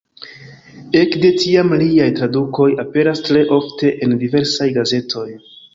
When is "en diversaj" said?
4.07-4.75